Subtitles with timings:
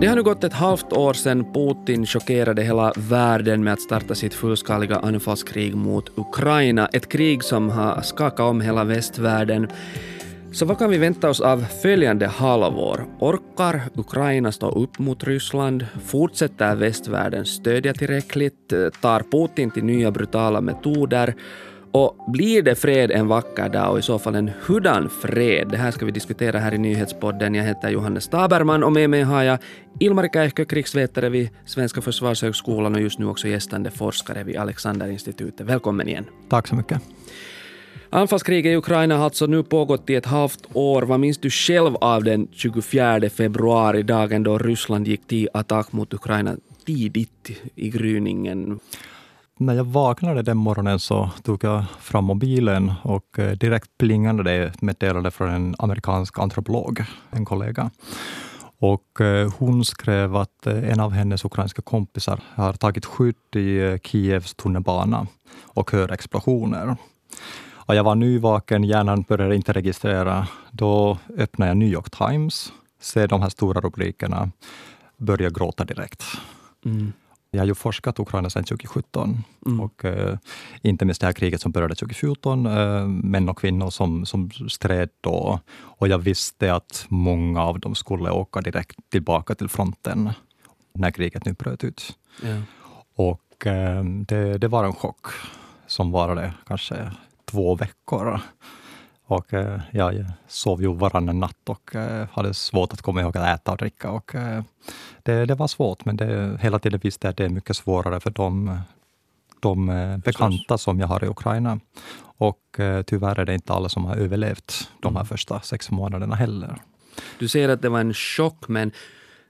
[0.00, 4.14] Det har nu gått ett halvt år sedan Putin chockerade hela världen med att starta
[4.14, 6.86] sitt fullskaliga anfallskrig mot Ukraina.
[6.86, 9.68] Ett krig som har skakat om hela västvärlden.
[10.52, 13.04] Så vad kan vi vänta oss av följande halvår?
[13.18, 15.86] Orkar Ukraina stå upp mot Ryssland?
[16.06, 18.72] Fortsätter västvärlden stödja tillräckligt?
[19.00, 21.34] Tar Putin till nya brutala metoder?
[21.92, 25.68] Och blir det fred en vacker dag och i så fall en hurdan fred?
[25.70, 27.54] Det här ska vi diskutera här i nyhetspodden.
[27.54, 29.58] Jag heter Johannes Taberman och med mig har jag
[30.00, 35.66] Ilmari Käihkö, krigsvetare vid Svenska försvarshögskolan och just nu också gästande forskare vid Alexanderinstitutet.
[35.66, 36.24] Välkommen igen.
[36.48, 37.02] Tack så mycket.
[38.10, 41.02] Anfallskriget i Ukraina har alltså nu pågått i ett halvt år.
[41.02, 46.14] Vad minns du själv av den 24 februari, dagen då Ryssland gick till attack mot
[46.14, 48.80] Ukraina tidigt i gryningen?
[49.60, 54.52] När jag vaknade den morgonen så tog jag fram mobilen och eh, direkt plingade det
[54.52, 57.90] ett meddelande från en amerikansk antropolog, en kollega.
[58.78, 63.98] Och eh, hon skrev att eh, en av hennes ukrainska kompisar har tagit skydd i
[64.04, 65.26] Kievs tunnelbana
[65.62, 66.96] och hör explosioner.
[67.72, 70.46] Och jag var nyvaken, hjärnan började inte registrera.
[70.70, 74.50] Då öppnade jag New York Times, ser de här stora rubrikerna,
[75.16, 76.24] börjar gråta direkt.
[76.84, 77.12] Mm.
[77.50, 79.80] Jag har ju forskat Ukraina sedan 2017 mm.
[79.80, 80.38] och eh,
[80.82, 85.10] inte minst det här kriget som började 2014, eh, män och kvinnor som, som stred
[85.20, 85.60] då.
[85.78, 90.30] Och jag visste att många av dem skulle åka direkt tillbaka till fronten
[90.92, 92.16] när kriget nu bröt ut.
[92.42, 92.62] Ja.
[93.14, 95.26] Och eh, det, det var en chock
[95.86, 97.10] som varade kanske
[97.44, 98.40] två veckor.
[99.30, 103.60] Och eh, jag sov ju varannan natt och eh, hade svårt att komma ihåg att
[103.60, 104.10] äta och dricka.
[104.10, 104.62] Och, eh,
[105.22, 108.20] det, det var svårt, men det, hela tiden visste jag att det är mycket svårare
[108.20, 108.80] för de,
[109.60, 109.86] de
[110.24, 111.80] bekanta som jag har i Ukraina.
[112.20, 115.26] Och tyvärr är det inte alla som har överlevt de här mm.
[115.26, 116.76] första sex månaderna heller.
[117.38, 118.92] Du säger att det var en chock, men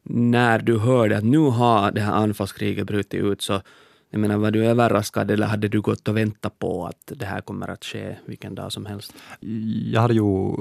[0.03, 3.62] när du hörde att nu har det här anfallskriget brutit ut, så
[4.10, 7.41] jag menar, var du överraskad eller hade du gått och väntat på att det här
[7.41, 9.12] kommer att ske vilken dag som helst?
[9.93, 10.53] Jag hade ju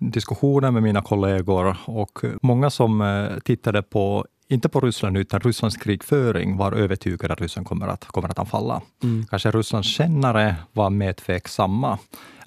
[0.00, 5.76] diskussioner med mina kollegor och många som eh, tittade på inte på Ryssland utan Rysslands
[5.76, 8.82] krigföring var övertygade att Ryssland kommer att, kommer att anfalla.
[9.02, 9.26] Mm.
[9.26, 11.98] Kanske Rysslands kännare var mer tveksamma.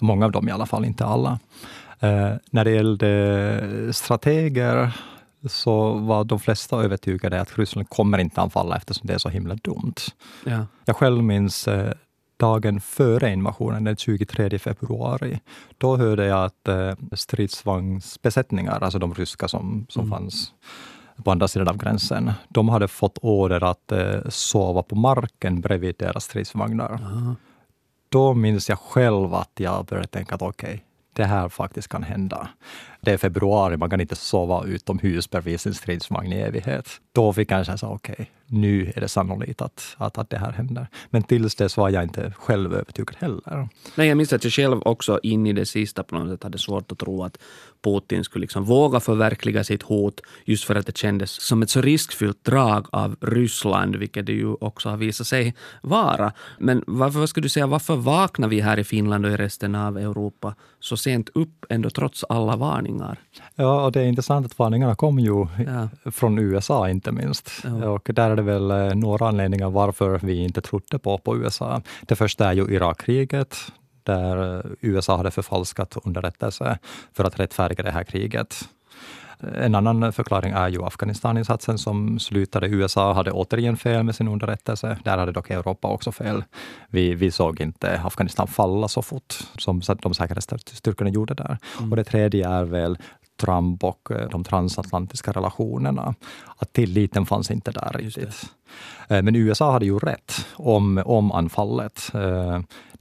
[0.02, 1.40] Många av dem i alla fall, inte alla.
[2.00, 4.92] Eh, när det gällde strateger
[5.46, 9.56] så var de flesta övertygade att Ryssland kommer inte anfalla eftersom det är så himla
[9.56, 9.96] dumt.
[10.46, 10.66] Ja.
[10.86, 11.94] Jag själv minns eh,
[12.38, 15.40] dagen före invasionen, den 23 februari.
[15.78, 20.12] Då hörde jag att eh, stridsvagnsbesättningar, alltså de ryska som, som mm.
[20.12, 20.54] fanns
[21.24, 25.96] på andra sidan av gränsen, de hade fått order att eh, sova på marken bredvid
[26.00, 26.92] deras stridsvagnar.
[26.92, 27.36] Aha.
[28.10, 30.80] Då minns jag själv att jag började tänka att okej, okay,
[31.14, 32.50] det här faktiskt kan hända.
[33.02, 36.90] Det är februari, man kan inte sova utomhus bredvid sin stridsvagn i evighet.
[37.12, 40.52] Då fick jag känslan, okej, okay, nu är det sannolikt att, att, att det här
[40.52, 40.88] händer.
[41.10, 43.70] Men tills dess var jag inte själv övertygad heller.
[43.96, 46.58] Nej, jag minns att jag själv också in i det sista på något sätt hade
[46.58, 47.38] svårt att tro att
[47.84, 51.82] Putin skulle liksom våga förverkliga sitt hot just för att det kändes som ett så
[51.82, 56.34] riskfyllt drag av Ryssland, vilket det ju också har visat sig vara.
[56.60, 59.76] Men varför, vad skulle du säga, varför vaknar vi här i Finland och i resten
[59.76, 63.20] av Europa så sent upp ändå trots alla varningar?
[63.56, 66.12] Ja, och det är intressant att varningarna kom ju ja.
[66.12, 67.52] från USA inte minst.
[67.64, 67.90] Ja.
[67.90, 71.82] Och där är det väl eh, några anledningar varför vi inte trodde på, på USA.
[72.02, 73.58] Det första är ju Irakkriget,
[74.14, 76.80] där eh, USA hade förfalskat underrättelse
[77.14, 78.56] för att rättfärdiga det här kriget.
[79.56, 82.68] En annan förklaring är ju Afghanistaninsatsen som slutade.
[82.68, 84.98] USA hade återigen fel med sin underrättelse.
[85.04, 86.44] Där hade dock Europa också fel.
[86.90, 91.58] Vi, vi såg inte Afghanistan falla så fort som de säkerhetsstyrkorna gjorde där.
[91.80, 91.92] Mm.
[91.92, 92.98] Och det tredje är väl
[93.42, 96.16] Trump och eh, de transatlantiska relationerna.
[96.58, 98.44] Att tilliten fanns inte där riktigt.
[99.08, 102.12] Eh, men USA hade ju rätt om, om anfallet.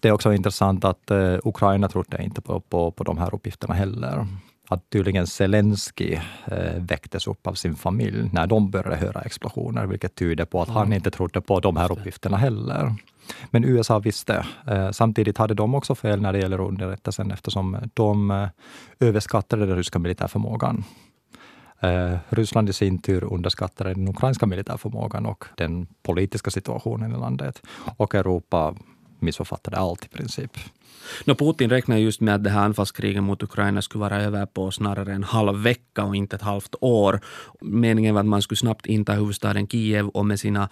[0.00, 1.10] Det är också intressant att
[1.44, 4.26] Ukraina trodde inte på, på, på de här uppgifterna heller
[4.70, 10.14] att tydligen Zelensky eh, väcktes upp av sin familj när de började höra explosioner, vilket
[10.14, 10.78] tyder på att mm.
[10.78, 12.94] han inte trodde på de här uppgifterna heller.
[13.50, 14.46] Men USA visste.
[14.66, 18.48] Eh, samtidigt hade de också fel när det gäller underrättelsen eftersom de eh,
[19.00, 20.84] överskattade den ryska militärförmågan.
[21.80, 27.62] Eh, Ryssland i sin tur underskattade den ukrainska militärförmågan och den politiska situationen i landet.
[27.96, 28.74] Och Europa
[29.22, 30.50] missuppfattade allt i princip.
[31.24, 34.70] No, Putin räknar just med att det här anfallskriget mot Ukraina skulle vara över på
[34.70, 37.20] snarare en halv vecka och inte ett halvt år.
[37.60, 40.68] Meningen var att man skulle snabbt inta huvudstaden Kiev och med sina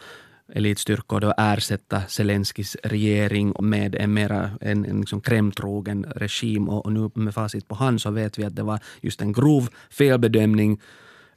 [0.54, 6.68] elitstyrkor då ersätta Zelenskis regering med en mera en, en liksom kremtrogen regim.
[6.68, 9.32] Och, och nu med facit på hand så vet vi att det var just en
[9.32, 10.80] grov felbedömning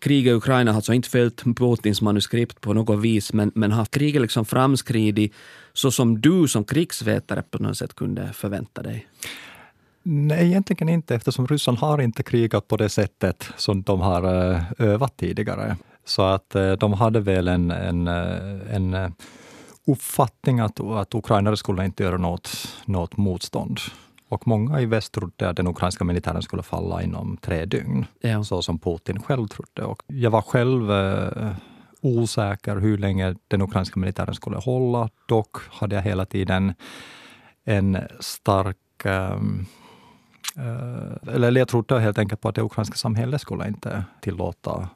[0.02, 3.86] kriget i Ukraina har alltså inte följt Putins manuskript på något vis, men, men har
[3.86, 5.34] kriget liksom framskridit
[5.74, 9.08] så som du som krigsvetare på något sätt kunde förvänta dig?
[10.04, 14.62] Nej, egentligen inte eftersom Ryssland har inte krigat på det sättet som de har eh,
[14.78, 15.78] övat tidigare.
[16.06, 19.14] Så att eh, de hade väl en, en, eh, en
[19.88, 22.50] uppfattning att, att ukrainare skulle inte göra något,
[22.86, 23.80] något motstånd.
[24.30, 28.44] Och många i väst trodde att den ukrainska militären skulle falla inom tre dygn, ja.
[28.44, 29.84] så som Putin själv trodde.
[29.84, 30.92] Och jag var själv
[32.02, 35.10] osäker hur länge den ukrainska militären skulle hålla.
[35.28, 36.74] Dock hade jag hela tiden
[37.64, 39.66] en stark um,
[40.58, 44.90] uh, eller jag trodde helt enkelt på att det ukrainska samhället skulle inte tillåta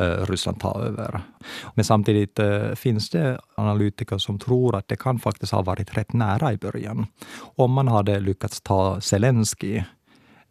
[0.00, 1.20] uh, Ryssland ta över.
[1.74, 6.12] Men samtidigt uh, finns det analytiker som tror att det kan faktiskt ha varit rätt
[6.12, 7.06] nära i början.
[7.38, 9.82] Om man hade lyckats ta Zelensky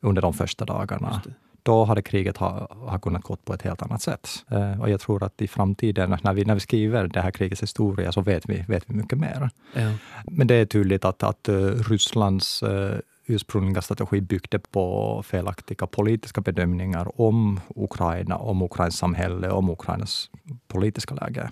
[0.02, 1.22] under de första dagarna
[1.66, 4.30] då hade kriget ha, ha kunnat gå på ett helt annat sätt.
[4.52, 7.64] Eh, och jag tror att i framtiden, när vi, när vi skriver det här krigets
[7.64, 9.50] historia, så vet vi, vet vi mycket mer.
[9.74, 9.92] Ja.
[10.24, 12.96] Men det är tydligt att, att uh, Rysslands uh,
[13.26, 20.30] ursprungliga strategi byggde på felaktiga politiska bedömningar om Ukraina, om Ukrains samhälle, om Ukrainas
[20.68, 21.52] politiska läge.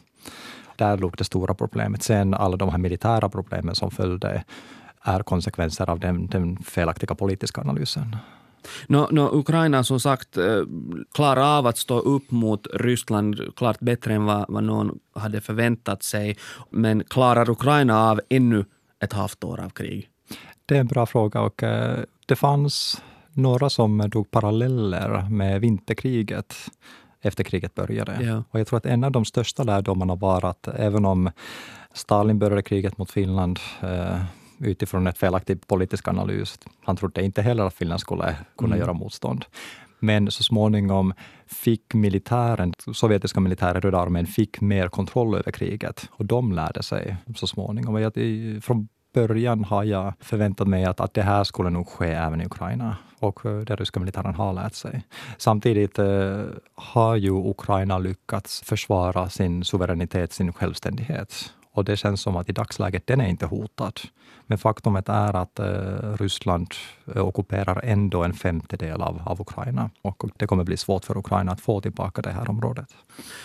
[0.75, 2.03] Där låg det stora problemet.
[2.03, 4.43] Sen alla de här militära problemen som följde
[5.01, 8.15] är konsekvenser av den, den felaktiga politiska analysen.
[8.87, 10.61] No, no, Ukraina som sagt eh,
[11.13, 16.03] klarar av att stå upp mot Ryssland klart bättre än vad, vad någon hade förväntat
[16.03, 16.37] sig.
[16.69, 18.65] Men klarar Ukraina av ännu
[19.03, 20.09] ett halvt år av krig?
[20.65, 23.01] Det är en bra fråga och eh, det fanns
[23.33, 26.55] några som drog paralleller med vinterkriget
[27.21, 28.17] efter kriget började.
[28.21, 28.43] Ja.
[28.49, 31.31] Och jag tror att en av de största lärdomarna var att även om
[31.93, 34.23] Stalin började kriget mot Finland eh,
[34.63, 36.59] utifrån ett felaktig politisk analys.
[36.83, 38.79] Han trodde inte heller att Finland skulle kunna mm.
[38.79, 39.45] göra motstånd.
[39.99, 41.13] Men så småningom
[41.47, 47.15] fick militären, sovjetiska militären, Röda armén, fick mer kontroll över kriget och de lärde sig
[47.35, 48.01] så småningom.
[48.01, 48.13] Jag,
[48.63, 52.45] från början har jag förväntat mig att, att det här skulle nog ske även i
[52.45, 55.03] Ukraina och eh, den ryska militären har lärt sig.
[55.37, 56.41] Samtidigt eh,
[56.75, 61.53] har ju Ukraina lyckats försvara sin suveränitet, sin självständighet.
[61.73, 63.99] Och det känns som att i dagsläget den är inte hotad.
[64.47, 66.67] Men faktumet är att eh, Ryssland
[67.15, 71.51] eh, ockuperar ändå en femtedel av, av Ukraina och det kommer bli svårt för Ukraina
[71.51, 72.87] att få tillbaka det här området.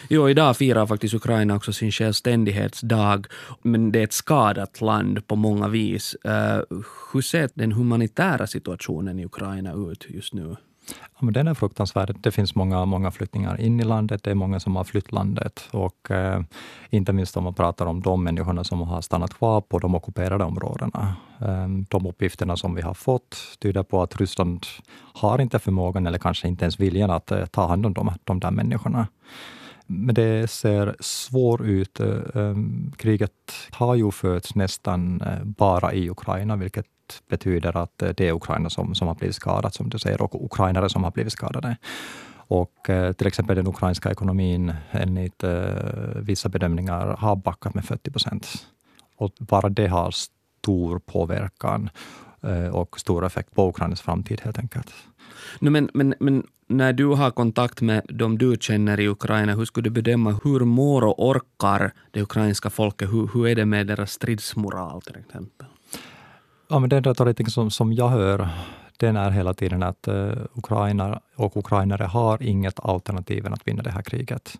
[0.09, 3.27] Jo, idag firar faktiskt Ukraina också sin självständighetsdag,
[3.63, 6.17] men det är ett skadat land på många vis.
[6.27, 6.81] Uh,
[7.13, 10.57] hur ser den humanitära situationen i Ukraina ut just nu?
[10.91, 12.17] Ja, men den är fruktansvärd.
[12.21, 14.23] Det finns många, många flyttningar in i landet.
[14.23, 15.69] Det är många som har flytt landet.
[15.71, 16.43] Och, eh,
[16.91, 20.45] inte minst om man pratar om de människorna som har stannat kvar på de ockuperade
[20.45, 21.15] områdena.
[21.41, 24.67] Eh, de uppgifterna som vi har fått tyder på att Ryssland
[25.15, 28.41] har inte förmågan, eller kanske inte ens viljan, att eh, ta hand om de, de
[28.41, 29.07] där människorna.
[29.87, 32.01] Men det ser svårt ut.
[32.01, 32.57] Eh,
[32.97, 36.87] kriget har ju förts nästan eh, bara i Ukraina, vilket
[37.29, 40.45] betyder att eh, det är Ukraina som, som har blivit skadat, som du säger, och
[40.45, 41.77] ukrainare som har blivit skadade.
[42.49, 45.61] Och eh, till exempel den ukrainska ekonomin, enligt eh,
[46.17, 48.67] vissa bedömningar, har backat med 40 procent.
[49.17, 51.91] Och bara det har stor påverkan
[52.43, 54.95] eh, och stor effekt på Ukrainas framtid helt enkelt.
[55.61, 59.65] No, men, men, men när du har kontakt med de du känner i Ukraina, hur
[59.65, 63.13] skulle du bedöma hur mår och orkar det ukrainska folket?
[63.13, 65.67] Hur, hur är det med deras stridsmoral till exempel?
[66.71, 68.49] Ja, men den retoriken som, som jag hör,
[68.97, 73.83] den är hela tiden att uh, Ukraina och ukrainare har inget alternativ än att vinna
[73.83, 74.59] det här kriget.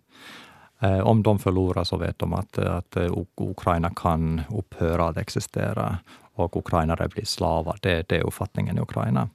[0.83, 5.17] Uh, om de förlorar så vet de att, eh, att uh, Ukraina kan upphöra att
[5.17, 5.97] existera
[6.33, 7.79] och ukrainare blir slavar.
[7.81, 9.29] Det, det är uppfattningen i Ukraina.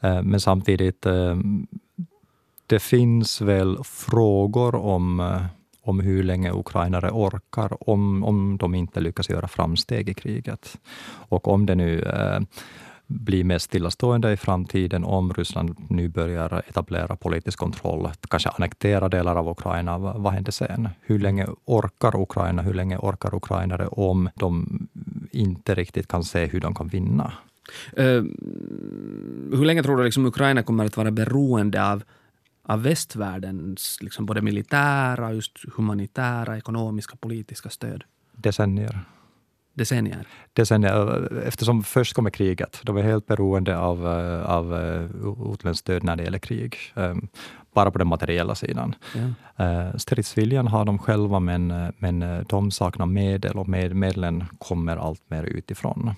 [0.00, 1.06] men samtidigt,
[2.66, 5.38] det finns väl frågor om
[5.90, 10.78] om hur länge ukrainare orkar om, om de inte lyckas göra framsteg i kriget.
[11.28, 12.40] Och om det nu eh,
[13.06, 19.36] blir mer stillastående i framtiden om Ryssland nu börjar etablera politisk kontroll, kanske annektera delar
[19.36, 19.98] av Ukraina.
[19.98, 20.88] Vad, vad händer sen?
[21.00, 22.62] Hur länge orkar Ukraina?
[22.62, 24.78] Hur länge orkar ukrainare om de
[25.30, 27.32] inte riktigt kan se hur de kan vinna?
[27.98, 28.24] Uh,
[29.52, 32.02] hur länge tror du liksom Ukraina kommer att vara beroende av
[32.70, 38.04] av västvärldens liksom både militära, just humanitära, ekonomiska, politiska stöd?
[38.32, 39.00] Decennier.
[39.74, 40.26] Decennier?
[40.52, 41.32] Decennier.
[41.46, 42.80] Eftersom först kommer kriget.
[42.82, 44.06] De är helt beroende av,
[44.46, 44.74] av
[45.52, 46.76] utländskt stöd när det gäller krig.
[46.94, 47.28] Ehm,
[47.74, 48.94] bara på den materiella sidan.
[49.14, 49.64] Ja.
[49.64, 55.30] Eh, stridsviljan har de själva, men, men de saknar medel och med, medlen kommer allt
[55.30, 56.14] mer utifrån.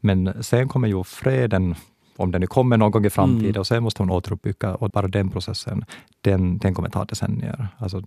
[0.00, 1.74] Men sen kommer ju freden
[2.16, 3.60] om den nu kommer någon gång i framtiden, mm.
[3.60, 4.74] och sen måste hon återuppbygga.
[4.74, 5.84] Och bara den processen,
[6.20, 7.68] den, den kommer ta decennier.
[7.78, 8.02] Alltså,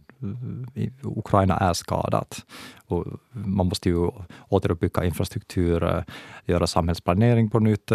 [1.02, 2.46] Ukraina är skadat.
[2.88, 4.10] Och man måste ju
[4.50, 6.04] återuppbygga infrastruktur,
[6.46, 7.92] göra samhällsplanering på nytt,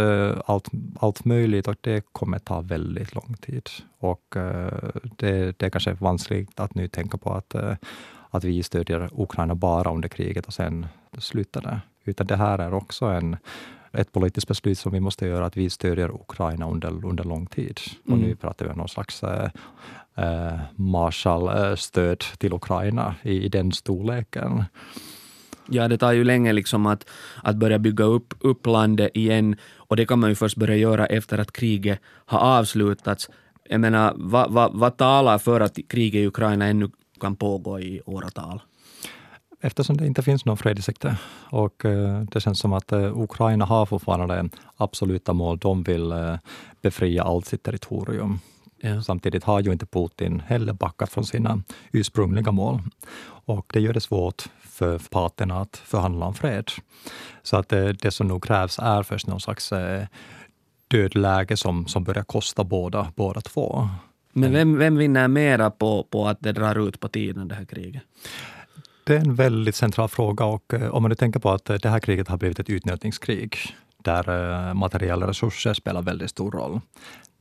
[0.47, 0.69] allt,
[1.01, 3.69] allt möjligt och det kommer ta väldigt lång tid.
[3.99, 7.75] Och eh, det, det är kanske vanskligt att nu tänka på att, eh,
[8.31, 10.87] att vi stödjer Ukraina bara under kriget och sen
[11.19, 11.81] slutar det.
[12.05, 13.37] Utan det här är också en
[13.93, 17.81] ett politiskt beslut som vi måste göra, att vi stödjer Ukraina under, under lång tid.
[18.07, 18.19] Mm.
[18.19, 19.51] Och nu pratar vi om någon slags eh,
[20.17, 24.65] eh Marshallstöd till Ukraina i, i den storleken.
[25.69, 27.07] Ja, det tar ju länge liksom att,
[27.43, 31.07] att börja bygga upp, upp landet igen och det kan man ju först börja göra
[31.07, 33.31] efter att kriget har avslutats.
[33.69, 38.01] Jag menar, vad, vad, vad talar för att kriget i Ukraina ännu kan pågå i
[38.07, 38.61] åratal?
[39.63, 41.17] Eftersom det inte finns någon fred i sikte
[41.51, 45.59] och eh, det känns som att eh, Ukraina har fortfarande absoluta mål.
[45.59, 46.37] De vill eh,
[46.83, 48.41] befria allt sitt territorium.
[48.81, 49.03] Ja.
[49.03, 52.81] Samtidigt har ju inte Putin heller backat från sina ursprungliga mål.
[53.45, 56.71] Och det gör det svårt för parterna att förhandla om fred.
[57.43, 59.73] Så att det som nog krävs är först någon slags
[60.89, 63.89] dödläge som, som börjar kosta båda, båda två.
[64.33, 67.65] Men vem, vem vinner mera på, på att det drar ut på tiden, det här
[67.65, 68.03] kriget?
[69.05, 71.77] Det är en väldigt central fråga och eh, om man nu tänker på att eh,
[71.77, 73.57] det här kriget har blivit ett utnötningskrig
[74.03, 74.29] där
[74.69, 76.81] eh, materiella resurser spelar väldigt stor roll.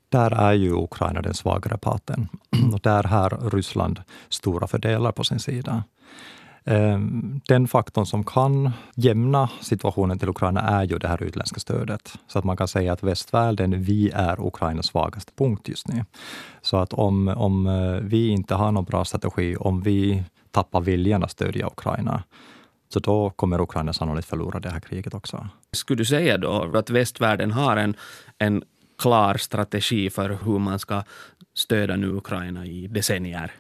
[0.10, 2.30] Där är ju Ukraina den svagare parten
[2.74, 5.84] och där har Ryssland stora fördelar på sin sida.
[7.48, 12.14] Den faktorn som kan jämna situationen till Ukraina är ju det här utländska stödet.
[12.28, 16.06] Så att man kan säga att västvärlden, vi är Ukrainas svagaste punkt just nu.
[16.62, 21.32] Så att om, om vi inte har någon bra strategi, om vi tappar viljan att
[21.32, 22.24] stödja Ukraina,
[22.90, 25.48] så då kommer Ukraina sannolikt förlora det här kriget också.
[25.72, 27.96] Skulle du säga då att västvärlden har en,
[28.38, 28.64] en
[29.02, 31.04] klar strategi för hur man ska
[31.54, 33.52] stödja nu Ukraina i decennier?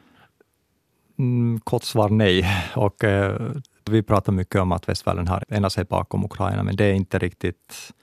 [1.20, 2.46] Mm, kort svar nej.
[2.76, 3.52] Och, eh,
[3.90, 7.20] vi pratar mycket om att västvärlden har enat sig bakom Ukraina, men det är inte
[7.20, 7.94] riktigt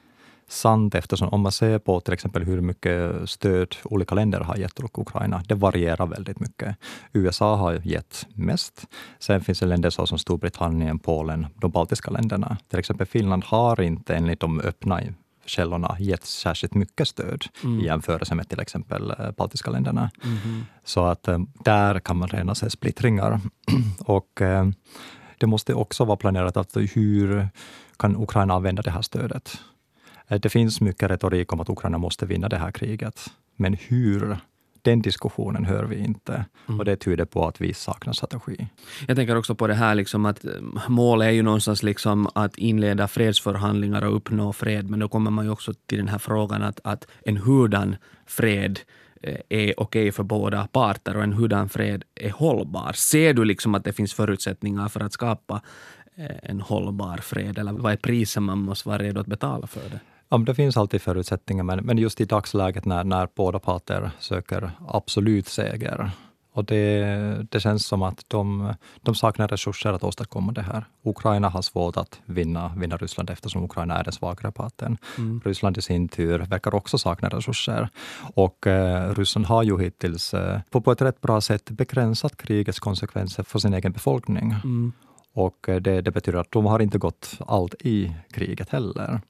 [0.48, 4.80] sant eftersom om man ser på till exempel hur mycket stöd olika länder har gett
[4.94, 6.76] Ukraina, det varierar väldigt mycket.
[7.12, 8.86] USA har gett mest.
[9.18, 12.56] Sen finns det länder som Storbritannien, Polen, de baltiska länderna.
[12.68, 15.00] Till exempel Finland har inte enligt de öppna
[15.48, 17.80] källorna gett särskilt mycket stöd mm.
[17.80, 20.10] i jämförelse med till exempel eh, baltiska länderna.
[20.24, 20.64] Mm.
[20.84, 23.40] Så att eh, där kan man redan se splittringar.
[24.00, 24.68] och eh,
[25.38, 27.48] det måste också vara planerat att hur
[27.96, 29.58] kan Ukraina använda det här stödet?
[30.28, 33.30] Eh, det finns mycket retorik om att Ukraina måste vinna det här kriget.
[33.56, 34.36] Men hur?
[34.82, 36.78] Den diskussionen hör vi inte mm.
[36.78, 38.66] och det tyder på att vi saknar strategi.
[39.08, 40.50] Jag tänker också på det här liksom att eh,
[40.88, 45.44] målet är ju någonstans liksom att inleda fredsförhandlingar och uppnå fred, men då kommer man
[45.44, 48.80] ju också till den här frågan att, att en hurdan fred
[49.22, 52.92] eh, är okej okay för båda parter och en hurdan fred är hållbar.
[52.92, 55.62] Ser du liksom att det finns förutsättningar för att skapa
[56.42, 60.00] en hållbar fred, eller vad är priset man måste vara redo att betala för det?
[60.28, 64.70] Ja, det finns alltid förutsättningar, men, men just i dagsläget när, när båda parter söker
[64.86, 66.10] absolut seger,
[66.58, 70.84] och det, det känns som att de, de saknar resurser att åstadkomma det här.
[71.02, 74.98] Ukraina har svårt att vinna, vinna Ryssland eftersom Ukraina är den svagare parten.
[75.18, 75.40] Mm.
[75.44, 77.88] Ryssland i sin tur verkar också sakna resurser.
[78.34, 82.78] Och eh, Ryssland har ju hittills eh, på, på ett rätt bra sätt begränsat krigets
[82.78, 84.54] konsekvenser för sin egen befolkning.
[84.64, 84.92] Mm.
[85.32, 89.20] Och eh, det, det betyder att de har inte gått allt i kriget heller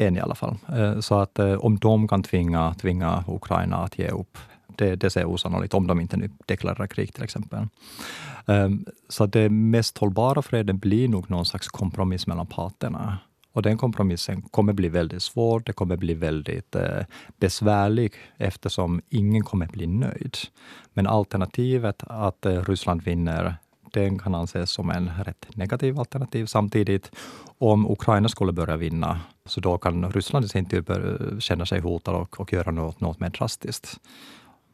[0.00, 0.56] en i alla fall.
[0.76, 5.10] Eh, så att eh, om de kan tvinga, tvinga Ukraina att ge upp, det, det
[5.10, 7.66] ser osannolikt om de inte nu deklarerar krig till exempel.
[8.46, 13.18] Ehm, så det mest hållbara freden blir nog någon slags kompromiss mellan parterna.
[13.52, 17.04] Och den kompromissen kommer bli väldigt svår, det kommer bli väldigt eh,
[17.40, 20.36] besvärlig eftersom ingen kommer bli nöjd.
[20.92, 23.54] Men alternativet att eh, Ryssland vinner
[23.92, 26.46] den kan anses som en rätt negativ alternativ.
[26.46, 27.10] Samtidigt,
[27.58, 31.80] om Ukraina skulle börja vinna, så då kan Ryssland i sin tur eh, känna sig
[31.80, 34.00] hotad och, och göra något, något mer drastiskt.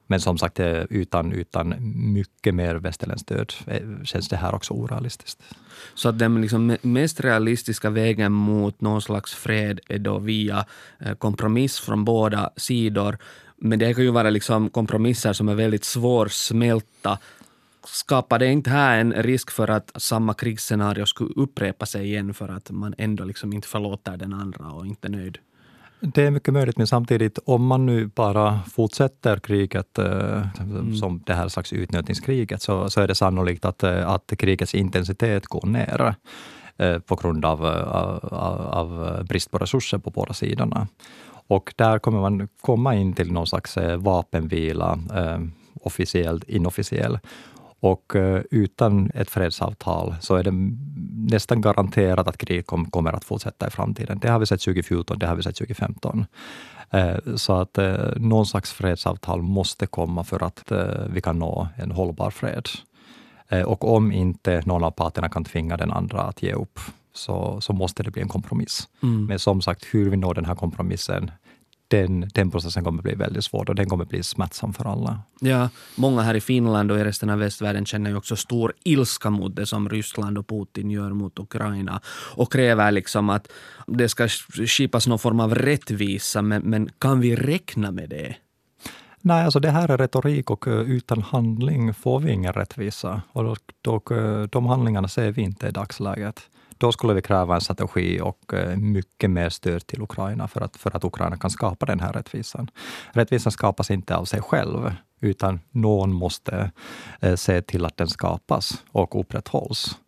[0.07, 1.75] Men som sagt, eh, utan, utan
[2.13, 5.43] mycket mer västerländskt stöd eh, känns det här också orealistiskt.
[5.95, 10.65] Så att den liksom mest realistiska vägen mot någon slags fred är då via
[11.19, 13.19] kompromiss från båda sidor.
[13.57, 17.19] Men det kan ju vara liksom kompromisser som är väldigt svårsmälta
[17.87, 22.49] skapar det inte här en risk för att samma krigsscenario skulle upprepa sig igen för
[22.49, 25.39] att man ändå liksom inte förlåter den andra och inte är nöjd?
[26.01, 30.97] Det är mycket möjligt, men samtidigt om man nu bara fortsätter kriget eh, mm.
[30.97, 35.47] som det här slags utnötningskriget så, så är det sannolikt att, eh, att krigets intensitet
[35.47, 36.15] går ner
[36.77, 38.25] eh, på grund av, av,
[38.73, 40.89] av, brist på resurser på båda sidorna.
[41.49, 44.99] Och där kommer man komma in till någon slags vapenvila,
[45.81, 47.19] officiell, inofficiell.
[47.87, 48.13] Och
[48.51, 50.53] utan ett fredsavtal så är det
[51.33, 54.19] nästan garanterat att krig kommer att fortsätta i framtiden.
[54.19, 56.27] Det har vi sett 2014, det har vi sett 2015.
[56.91, 61.69] Eh, så att eh, någon slags fredsavtal måste komma för att eh, vi kan nå
[61.77, 62.69] en hållbar fred.
[63.67, 66.81] Och om inte någon av parterna kan tvinga den andra att ge upp,
[67.13, 68.89] så, så måste det bli en kompromiss.
[69.03, 69.27] Mm.
[69.27, 71.31] Men som sagt, hur vi når den här kompromissen,
[71.89, 75.21] den, den processen kommer bli väldigt svår och den kommer bli smärtsam för alla.
[75.41, 79.31] Ja, många här i Finland och i resten av västvärlden känner ju också stor ilska
[79.31, 82.01] mot det som Ryssland och Putin gör mot Ukraina
[82.35, 83.49] och kräver liksom att
[83.87, 84.29] det ska
[84.67, 88.37] skipas någon form av rättvisa, men, men kan vi räkna med det?
[89.27, 93.23] Nej, alltså det här är retorik och eh, utan handling får vi ingen rättvisa.
[93.33, 96.41] Och då, då, eh, de handlingarna ser vi inte i dagsläget.
[96.79, 100.77] Då skulle vi kräva en strategi och eh, mycket mer stöd till Ukraina för att,
[100.77, 102.71] för att Ukraina kan skapa den här rättvisan.
[103.13, 106.71] Rättvisan skapas inte av sig själv, utan någon måste
[107.37, 109.99] se till att den skapas och upprätthålls.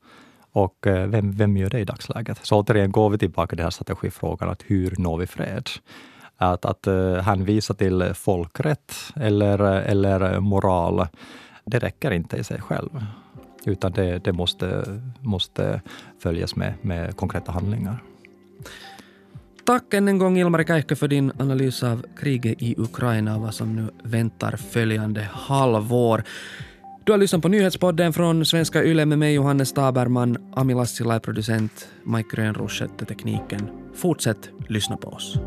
[0.53, 2.39] Och vem, vem gör det i dagsläget?
[2.43, 5.69] Så återigen går vi tillbaka till den här strategifrågan, att hur når vi fred?
[6.41, 11.07] Att, att eh, hänvisa till folkrätt eller, eller moral,
[11.65, 12.91] det räcker inte i sig själv
[13.65, 14.85] utan det, det måste,
[15.21, 15.81] måste
[16.23, 18.03] följas med, med konkreta handlingar.
[19.65, 23.55] Tack än en gång Ilmari Käihkö för din analys av kriget i Ukraina och vad
[23.55, 26.23] som nu väntar följande halvår.
[27.05, 31.19] Du har lyssnat på nyhetspodden från Svenska Yle med mig Johannes Taberman, Ami Lassila är
[31.19, 33.71] producent, Mike Grönroth skötte tekniken.
[33.95, 35.39] Fortsätt lyssna på oss.